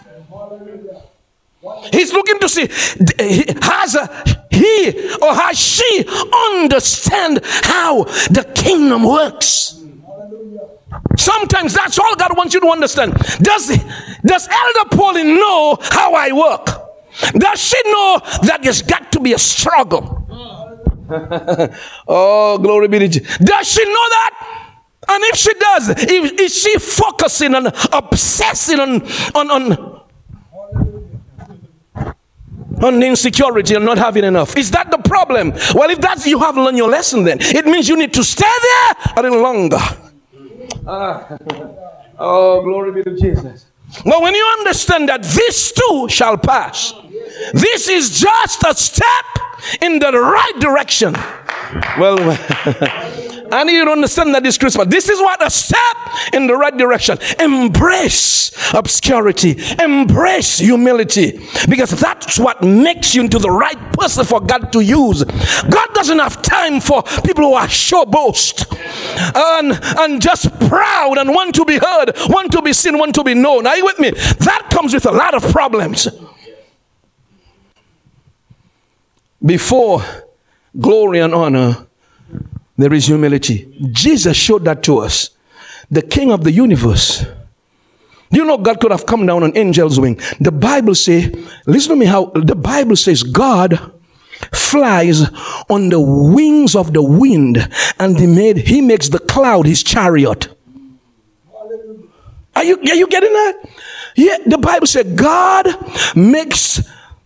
[1.92, 2.68] He's looking to see
[3.62, 3.98] has
[4.50, 6.06] he or has she
[6.56, 9.84] understand how the kingdom works.
[11.18, 13.14] Sometimes that's all God wants you to understand.
[13.42, 13.78] Does
[14.26, 16.66] does Elder Pauline know how I work?
[17.34, 20.16] Does she know that there's got to be a struggle?
[22.08, 23.38] oh, glory be to Jesus.
[23.38, 24.60] Does she know that?
[25.10, 29.02] And if she does, if, is she focusing on obsessing on,
[29.36, 29.99] on, on
[32.84, 34.58] on insecurity and not having enough.
[34.58, 35.52] Is that the problem?
[35.74, 38.46] Well, if that's you haven't learned your lesson, then it means you need to stay
[38.62, 39.80] there a little longer.
[40.86, 41.38] Uh,
[42.20, 43.66] oh, glory be to Jesus.
[44.06, 46.94] But when you understand that this too shall pass,
[47.54, 49.26] this is just a step
[49.82, 51.14] in the right direction.
[51.98, 52.18] Well,
[53.52, 55.98] I need you to understand that this Christmas, this is what a step
[56.34, 57.18] in the right direction.
[57.40, 64.72] Embrace obscurity, embrace humility, because that's what makes you into the right person for God
[64.74, 65.24] to use.
[65.24, 68.66] God doesn't have time for people who are showboast
[69.36, 73.24] and, and just proud and want to be heard, want to be seen, want to
[73.24, 73.68] be known.
[73.68, 74.12] Are you with me?
[74.12, 76.08] That comes with a lot of problems.
[79.44, 80.04] Before
[80.78, 81.88] glory and honor
[82.80, 83.70] there is humility.
[83.92, 85.32] Jesus showed that to us.
[85.92, 87.26] The king of the universe.
[88.32, 90.20] You know, God could have come down on angel's wing.
[90.40, 91.34] The Bible say,
[91.66, 93.92] listen to me how the Bible says God
[94.54, 95.30] flies
[95.70, 97.58] on the wings of the wind
[98.00, 100.48] and he made, he makes the cloud his chariot.
[102.56, 103.70] Are you, are you getting that?
[104.16, 105.68] Yeah, the Bible said God
[106.16, 106.82] makes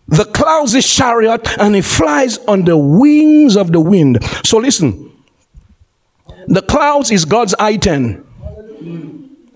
[0.08, 4.24] the clouds his chariot and he flies on the wings of the wind.
[4.44, 5.03] So listen,
[6.46, 8.24] the clouds is God's I-10.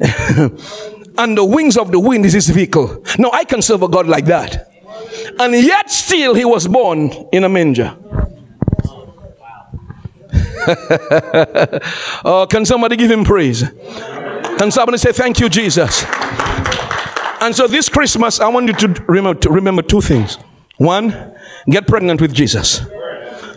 [1.18, 3.04] and the wings of the wind is his vehicle.
[3.18, 4.70] Now I can serve a God like that.
[5.38, 7.96] And yet still he was born in a manger.
[12.24, 13.64] oh, can somebody give him praise?
[14.58, 16.04] Can somebody say thank you, Jesus?
[17.40, 20.38] And so this Christmas, I want you to remember, to remember two things.
[20.76, 21.34] One,
[21.68, 22.82] get pregnant with Jesus.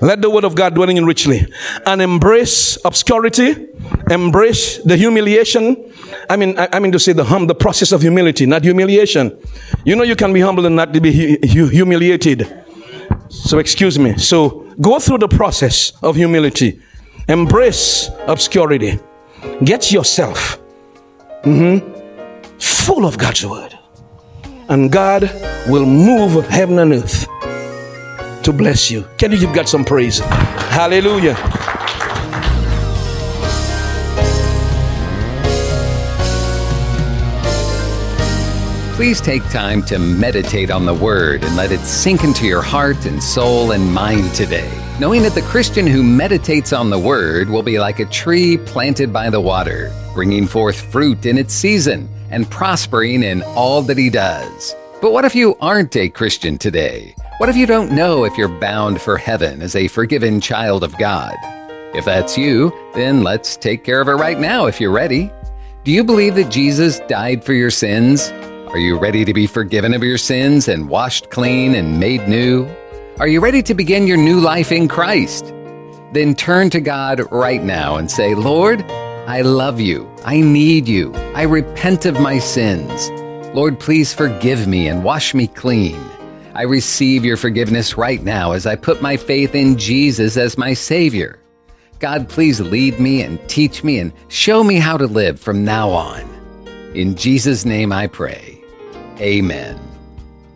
[0.01, 1.45] Let the word of God dwell in richly.
[1.85, 3.67] And embrace obscurity,
[4.09, 5.93] embrace the humiliation.
[6.27, 9.37] I mean, I, I, mean to say the hum, the process of humility, not humiliation.
[9.85, 12.51] You know, you can be humble and not be hu- humiliated.
[13.29, 14.17] So, excuse me.
[14.17, 16.81] So, go through the process of humility.
[17.27, 18.99] Embrace obscurity.
[19.63, 20.59] Get yourself
[21.43, 23.77] mm-hmm, full of God's word.
[24.67, 25.23] And God
[25.67, 27.27] will move heaven and earth
[28.43, 29.07] to bless you.
[29.17, 30.19] Can you give God some praise?
[30.19, 31.35] Hallelujah.
[38.95, 43.05] Please take time to meditate on the Word and let it sink into your heart
[43.07, 47.63] and soul and mind today, knowing that the Christian who meditates on the Word will
[47.63, 52.47] be like a tree planted by the water, bringing forth fruit in its season and
[52.51, 54.75] prospering in all that he does.
[55.01, 57.15] But what if you aren't a Christian today?
[57.41, 60.95] What if you don't know if you're bound for heaven as a forgiven child of
[60.99, 61.33] God?
[61.95, 65.31] If that's you, then let's take care of it right now if you're ready.
[65.83, 68.29] Do you believe that Jesus died for your sins?
[68.67, 72.69] Are you ready to be forgiven of your sins and washed clean and made new?
[73.17, 75.47] Are you ready to begin your new life in Christ?
[76.13, 78.83] Then turn to God right now and say, Lord,
[79.25, 80.07] I love you.
[80.25, 81.11] I need you.
[81.33, 83.09] I repent of my sins.
[83.55, 86.10] Lord, please forgive me and wash me clean.
[86.53, 90.73] I receive your forgiveness right now as I put my faith in Jesus as my
[90.73, 91.39] Savior.
[91.99, 95.89] God, please lead me and teach me and show me how to live from now
[95.89, 96.21] on.
[96.93, 98.61] In Jesus' name I pray.
[99.19, 99.79] Amen.